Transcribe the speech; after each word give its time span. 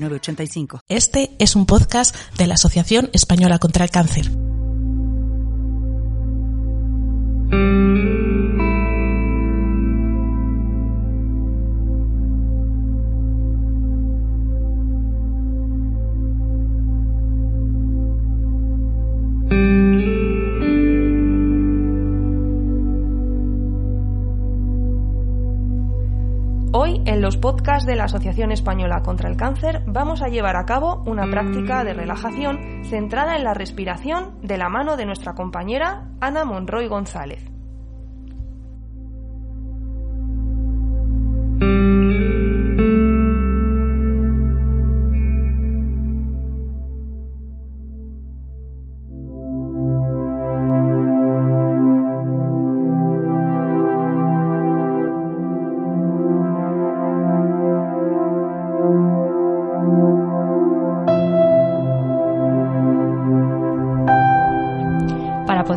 906985. 0.00 0.80
Este 0.88 1.36
es 1.38 1.56
un 1.56 1.66
podcast 1.66 2.14
de 2.36 2.46
la 2.46 2.54
Asociación 2.54 3.10
Española 3.12 3.58
contra 3.58 3.84
el 3.84 3.90
Cáncer. 3.90 4.30
Hoy, 26.70 27.00
en 27.06 27.22
los 27.22 27.38
podcasts 27.38 27.86
de 27.86 27.96
la 27.96 28.04
Asociación 28.04 28.52
Española 28.52 29.00
contra 29.02 29.30
el 29.30 29.38
Cáncer, 29.38 29.82
vamos 29.86 30.20
a 30.20 30.28
llevar 30.28 30.56
a 30.56 30.66
cabo 30.66 31.02
una 31.06 31.26
práctica 31.26 31.82
de 31.82 31.94
relajación 31.94 32.84
centrada 32.84 33.36
en 33.36 33.44
la 33.44 33.54
respiración 33.54 34.38
de 34.42 34.58
la 34.58 34.68
mano 34.68 34.98
de 34.98 35.06
nuestra 35.06 35.34
compañera 35.34 36.10
Ana 36.20 36.44
Monroy 36.44 36.86
González. 36.86 37.57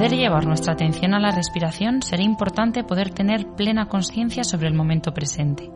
Poder 0.00 0.16
llevar 0.16 0.46
nuestra 0.46 0.72
atención 0.72 1.12
a 1.12 1.20
la 1.20 1.30
respiración 1.30 2.00
será 2.00 2.22
importante 2.22 2.84
poder 2.84 3.10
tener 3.10 3.48
plena 3.48 3.84
conciencia 3.84 4.44
sobre 4.44 4.66
el 4.66 4.72
momento 4.72 5.12
presente. 5.12 5.70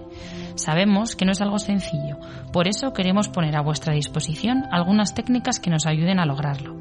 Sabemos 0.55 1.15
que 1.15 1.27
no 1.27 1.33
es 1.33 1.43
algo 1.43 1.59
sencillo, 1.59 2.17
por 2.51 2.67
eso 2.67 2.95
queremos 2.95 3.29
poner 3.29 3.55
a 3.55 3.61
vuestra 3.61 3.93
disposición 3.93 4.63
algunas 4.71 5.13
técnicas 5.13 5.61
que 5.61 5.69
nos 5.69 5.85
ayuden 5.85 6.21
a 6.21 6.25
lograrlo. 6.25 6.75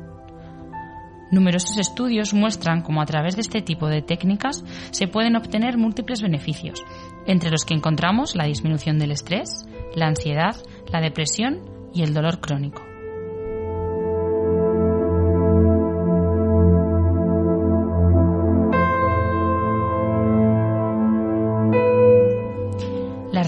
Numerosos 1.31 1.77
estudios 1.77 2.33
muestran 2.33 2.81
cómo 2.81 3.01
a 3.01 3.05
través 3.05 3.35
de 3.35 3.41
este 3.41 3.61
tipo 3.61 3.89
de 3.89 4.01
técnicas 4.01 4.63
se 4.91 5.09
pueden 5.09 5.35
obtener 5.35 5.77
múltiples 5.77 6.21
beneficios, 6.21 6.81
entre 7.27 7.51
los 7.51 7.65
que 7.65 7.73
encontramos 7.73 8.37
la 8.37 8.45
disminución 8.45 8.99
del 8.99 9.11
estrés, 9.11 9.65
la 9.97 10.07
ansiedad, 10.07 10.55
la 10.93 11.01
depresión 11.01 11.59
y 11.93 12.03
el 12.03 12.13
dolor 12.13 12.39
crónico. 12.39 12.92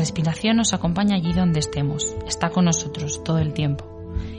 Respiración 0.06 0.58
nos 0.58 0.72
acompaña 0.72 1.16
allí 1.16 1.34
donde 1.34 1.58
estemos, 1.58 2.16
está 2.28 2.52
con 2.52 2.66
nosotros 2.66 3.24
todo 3.24 3.40
el 3.40 3.54
tiempo. 3.54 3.86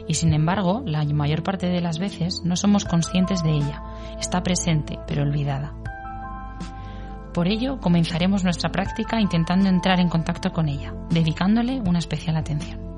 Y 0.07 0.15
sin 0.15 0.33
embargo, 0.33 0.85
la 0.87 1.05
mayor 1.05 1.43
parte 1.43 1.67
de 1.67 1.81
las 1.81 1.99
veces 1.99 2.43
no 2.45 2.55
somos 2.55 2.85
conscientes 2.85 3.43
de 3.43 3.51
ella, 3.51 3.83
está 4.21 4.45
presente 4.45 5.01
pero 5.09 5.25
olvidada. 5.25 5.75
Por 7.35 7.49
ello, 7.49 7.81
comenzaremos 7.81 8.45
nuestra 8.45 8.71
práctica 8.71 9.21
intentando 9.21 9.69
entrar 9.69 9.99
en 9.99 10.09
contacto 10.09 10.53
con 10.53 10.69
ella, 10.69 10.95
dedicándole 11.11 11.81
una 11.81 11.99
especial 11.99 12.37
atención. 12.37 12.96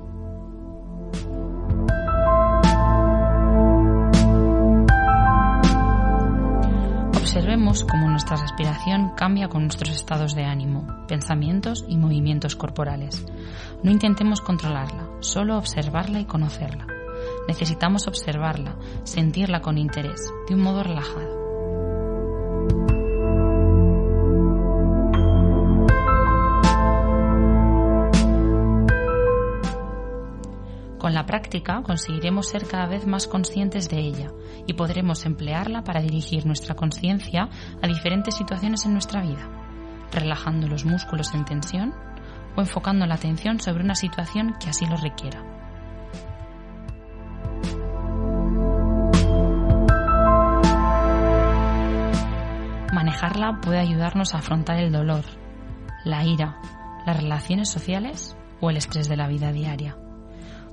Observemos 7.49 7.83
cómo 7.83 8.07
nuestra 8.07 8.37
respiración 8.37 9.15
cambia 9.15 9.47
con 9.47 9.63
nuestros 9.63 9.89
estados 9.89 10.35
de 10.35 10.43
ánimo, 10.43 10.85
pensamientos 11.07 11.83
y 11.87 11.97
movimientos 11.97 12.55
corporales. 12.55 13.25
No 13.81 13.89
intentemos 13.89 14.39
controlarla, 14.39 15.09
solo 15.21 15.57
observarla 15.57 16.19
y 16.19 16.25
conocerla. 16.25 16.85
Necesitamos 17.47 18.07
observarla, 18.07 18.75
sentirla 19.03 19.61
con 19.61 19.79
interés, 19.79 20.31
de 20.47 20.53
un 20.53 20.61
modo 20.61 20.83
relajado. 20.83 21.38
Con 30.99 31.13
la 31.13 31.25
práctica 31.25 31.81
conseguiremos 31.81 32.49
ser 32.49 32.67
cada 32.67 32.85
vez 32.85 33.07
más 33.07 33.25
conscientes 33.25 33.87
de 33.87 33.99
ella 33.99 34.33
y 34.67 34.73
podremos 34.73 35.25
emplearla 35.25 35.81
para 35.81 36.01
dirigir 36.01 36.45
nuestra 36.45 36.75
conciencia 36.75 37.49
a 37.81 37.87
diferentes 37.87 38.35
situaciones 38.35 38.85
en 38.85 38.91
nuestra 38.91 39.21
vida, 39.21 39.49
relajando 40.11 40.67
los 40.67 40.83
músculos 40.83 41.33
en 41.33 41.45
tensión 41.45 41.93
o 42.57 42.59
enfocando 42.59 43.05
la 43.05 43.15
atención 43.15 43.61
sobre 43.61 43.81
una 43.81 43.95
situación 43.95 44.55
que 44.59 44.69
así 44.69 44.85
lo 44.87 44.97
requiera. 44.97 45.41
Manejarla 52.93 53.61
puede 53.61 53.79
ayudarnos 53.79 54.35
a 54.35 54.39
afrontar 54.39 54.79
el 54.79 54.91
dolor, 54.91 55.23
la 56.03 56.25
ira, 56.25 56.59
las 57.05 57.15
relaciones 57.15 57.69
sociales 57.69 58.35
o 58.59 58.69
el 58.69 58.75
estrés 58.75 59.07
de 59.07 59.15
la 59.15 59.29
vida 59.29 59.53
diaria. 59.53 59.95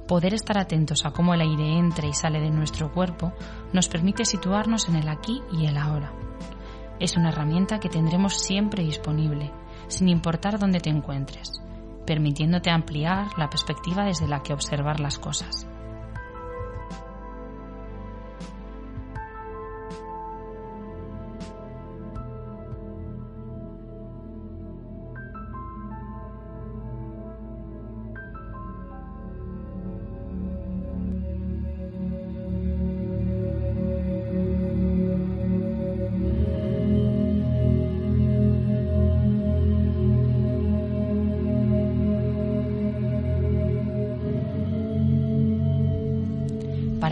Poder 0.06 0.34
estar 0.34 0.56
atentos 0.56 1.04
a 1.04 1.10
cómo 1.10 1.34
el 1.34 1.40
aire 1.40 1.78
entra 1.78 2.06
y 2.06 2.12
sale 2.12 2.40
de 2.40 2.50
nuestro 2.50 2.92
cuerpo 2.92 3.32
nos 3.72 3.88
permite 3.88 4.24
situarnos 4.24 4.88
en 4.88 4.96
el 4.96 5.08
aquí 5.08 5.42
y 5.52 5.66
el 5.66 5.76
ahora. 5.76 6.12
Es 7.00 7.16
una 7.16 7.30
herramienta 7.30 7.80
que 7.80 7.88
tendremos 7.88 8.34
siempre 8.34 8.84
disponible, 8.84 9.52
sin 9.88 10.08
importar 10.08 10.58
dónde 10.58 10.80
te 10.80 10.90
encuentres, 10.90 11.60
permitiéndote 12.06 12.70
ampliar 12.70 13.36
la 13.36 13.50
perspectiva 13.50 14.04
desde 14.04 14.28
la 14.28 14.42
que 14.42 14.52
observar 14.52 15.00
las 15.00 15.18
cosas. 15.18 15.66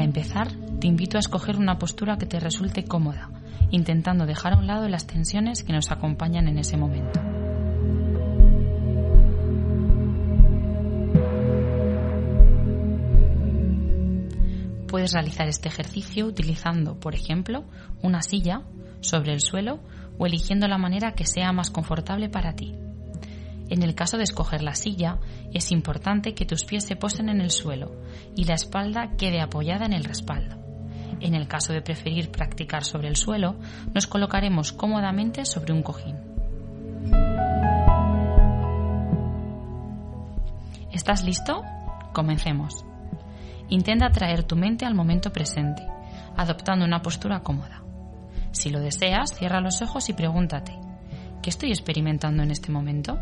Para 0.05 0.19
empezar, 0.19 0.49
te 0.81 0.87
invito 0.87 1.17
a 1.17 1.21
escoger 1.21 1.56
una 1.56 1.79
postura 1.79 2.19
que 2.19 2.27
te 2.27 2.39
resulte 2.39 2.85
cómoda, 2.85 3.31
intentando 3.71 4.27
dejar 4.27 4.53
a 4.53 4.59
un 4.59 4.67
lado 4.67 4.87
las 4.87 5.06
tensiones 5.06 5.65
que 5.65 5.73
nos 5.73 5.91
acompañan 5.91 6.47
en 6.47 6.59
ese 6.59 6.77
momento. 6.77 7.23
Puedes 14.89 15.15
realizar 15.15 15.49
este 15.49 15.71
ejercicio 15.71 16.27
utilizando, 16.27 17.01
por 17.01 17.15
ejemplo, 17.15 17.65
una 18.03 18.21
silla 18.21 18.61
sobre 19.01 19.33
el 19.33 19.41
suelo 19.41 19.81
o 20.19 20.27
eligiendo 20.27 20.69
la 20.69 20.77
manera 20.77 21.12
que 21.12 21.25
sea 21.25 21.51
más 21.53 21.71
confortable 21.71 22.29
para 22.29 22.55
ti. 22.55 22.75
En 23.71 23.83
el 23.83 23.95
caso 23.95 24.19
de 24.19 24.25
escoger 24.25 24.63
la 24.63 24.75
silla, 24.75 25.19
es 25.53 25.73
importante 25.73 26.35
que 26.35 26.45
tus 26.45 26.65
pies 26.65 26.85
se 26.85 26.97
posen 26.97 27.29
en 27.29 27.41
el 27.41 27.51
suelo 27.51 27.93
y 28.37 28.45
la 28.45 28.55
espalda 28.55 29.13
quede 29.17 29.41
apoyada 29.41 29.87
en 29.87 29.93
el 29.93 30.05
respaldo. 30.05 30.57
En 31.21 31.35
el 31.35 31.49
caso 31.49 31.73
de 31.73 31.81
preferir 31.81 32.31
practicar 32.31 32.85
sobre 32.85 33.09
el 33.09 33.17
suelo, 33.17 33.57
nos 33.95 34.07
colocaremos 34.07 34.73
cómodamente 34.73 35.47
sobre 35.47 35.73
un 35.73 35.83
cojín. 35.83 36.17
¿Estás 40.93 41.25
listo? 41.25 41.63
Comencemos. 42.13 42.85
Intenta 43.69 44.11
traer 44.11 44.45
tu 44.45 44.57
mente 44.57 44.85
al 44.85 44.95
momento 44.95 45.33
presente, 45.33 45.83
adoptando 46.37 46.85
una 46.85 47.01
postura 47.01 47.41
cómoda. 47.41 47.83
Si 48.53 48.71
lo 48.71 48.81
deseas, 48.81 49.35
cierra 49.35 49.61
los 49.61 49.83
ojos 49.83 50.09
y 50.09 50.13
pregúntate, 50.13 50.79
¿qué 51.43 51.51
estoy 51.51 51.71
experimentando 51.71 52.43
en 52.43 52.51
este 52.51 52.71
momento? 52.71 53.19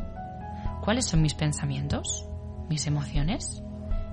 ¿Cuáles 0.82 1.06
son 1.06 1.22
mis 1.22 1.34
pensamientos? 1.34 2.26
¿Mis 2.68 2.88
emociones? 2.88 3.62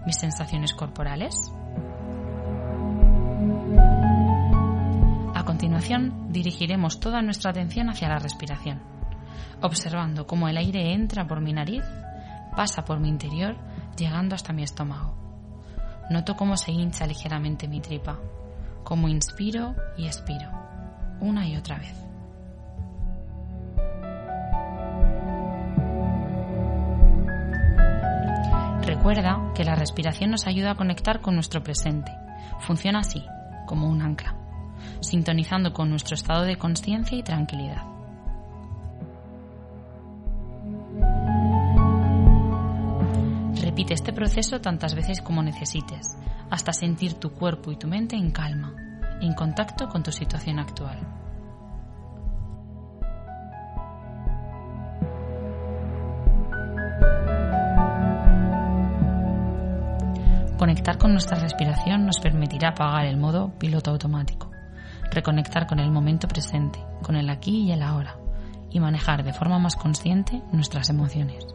¿Mis 0.05 0.17
sensaciones 0.17 0.75
corporales? 0.75 1.51
A 5.33 5.43
continuación, 5.45 6.31
dirigiremos 6.31 6.99
toda 6.99 7.23
nuestra 7.23 7.49
atención 7.49 7.89
hacia 7.89 8.07
la 8.07 8.19
respiración, 8.19 8.83
observando 9.63 10.27
cómo 10.27 10.47
el 10.47 10.57
aire 10.57 10.93
entra 10.93 11.25
por 11.25 11.41
mi 11.41 11.53
nariz, 11.53 11.83
pasa 12.55 12.85
por 12.85 12.99
mi 12.99 13.09
interior, 13.09 13.57
llegando 13.97 14.35
hasta 14.35 14.53
mi 14.53 14.61
estómago. 14.61 15.15
Noto 16.11 16.35
cómo 16.35 16.55
se 16.55 16.71
hincha 16.71 17.07
ligeramente 17.07 17.67
mi 17.67 17.81
tripa, 17.81 18.19
cómo 18.83 19.07
inspiro 19.07 19.73
y 19.97 20.05
expiro, 20.05 20.51
una 21.19 21.47
y 21.47 21.57
otra 21.57 21.79
vez. 21.79 22.08
Recuerda 29.09 29.53
que 29.55 29.63
la 29.63 29.73
respiración 29.73 30.29
nos 30.29 30.45
ayuda 30.45 30.69
a 30.69 30.75
conectar 30.75 31.19
con 31.19 31.33
nuestro 31.33 31.63
presente. 31.63 32.11
Funciona 32.59 32.99
así, 32.99 33.25
como 33.65 33.89
un 33.89 34.03
ancla, 34.03 34.35
sintonizando 34.99 35.73
con 35.73 35.89
nuestro 35.89 36.13
estado 36.13 36.43
de 36.43 36.57
conciencia 36.57 37.17
y 37.17 37.23
tranquilidad. 37.23 37.81
Repite 43.59 43.95
este 43.95 44.13
proceso 44.13 44.61
tantas 44.61 44.93
veces 44.93 45.21
como 45.21 45.41
necesites, 45.41 46.15
hasta 46.51 46.71
sentir 46.71 47.15
tu 47.15 47.31
cuerpo 47.31 47.71
y 47.71 47.77
tu 47.77 47.87
mente 47.87 48.15
en 48.15 48.29
calma, 48.29 48.75
en 49.21 49.33
contacto 49.33 49.89
con 49.89 50.03
tu 50.03 50.11
situación 50.11 50.59
actual. 50.59 50.99
Conectar 60.59 60.97
con 60.97 61.13
nuestra 61.13 61.39
respiración 61.39 62.05
nos 62.05 62.19
permitirá 62.19 62.71
apagar 62.71 63.05
el 63.05 63.15
modo 63.15 63.57
piloto 63.57 63.91
automático, 63.91 64.51
reconectar 65.09 65.65
con 65.67 65.79
el 65.79 65.89
momento 65.89 66.27
presente, 66.27 66.83
con 67.01 67.15
el 67.15 67.29
aquí 67.29 67.61
y 67.61 67.71
el 67.71 67.81
ahora, 67.81 68.17
y 68.69 68.81
manejar 68.81 69.23
de 69.23 69.31
forma 69.31 69.57
más 69.57 69.77
consciente 69.77 70.41
nuestras 70.51 70.89
emociones. 70.89 71.47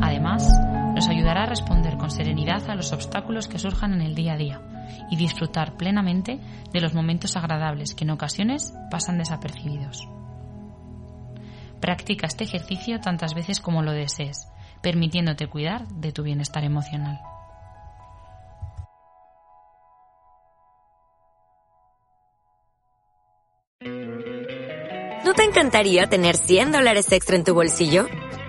Además, 0.00 0.56
nos 0.94 1.08
ayudará 1.08 1.42
a 1.42 1.46
responder 1.46 1.96
con 1.96 2.12
serenidad 2.12 2.70
a 2.70 2.76
los 2.76 2.92
obstáculos 2.92 3.48
que 3.48 3.58
surjan 3.58 3.92
en 3.92 4.02
el 4.02 4.14
día 4.14 4.34
a 4.34 4.36
día 4.36 4.60
y 5.10 5.16
disfrutar 5.16 5.76
plenamente 5.76 6.38
de 6.72 6.80
los 6.80 6.94
momentos 6.94 7.36
agradables 7.36 7.96
que 7.96 8.04
en 8.04 8.10
ocasiones 8.10 8.72
pasan 8.88 9.18
desapercibidos. 9.18 10.08
Practica 11.86 12.26
este 12.26 12.42
ejercicio 12.42 13.00
tantas 13.00 13.32
veces 13.32 13.60
como 13.60 13.80
lo 13.80 13.92
desees, 13.92 14.48
permitiéndote 14.82 15.46
cuidar 15.46 15.86
de 15.86 16.10
tu 16.10 16.24
bienestar 16.24 16.64
emocional. 16.64 17.20
¿No 25.24 25.32
te 25.34 25.44
encantaría 25.44 26.08
tener 26.08 26.36
100 26.36 26.72
dólares 26.72 27.12
extra 27.12 27.36
en 27.36 27.44
tu 27.44 27.54
bolsillo? 27.54 28.08